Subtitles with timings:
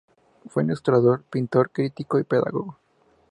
[0.47, 2.75] Fue ilustrador, pintor, crítico y pedagogo.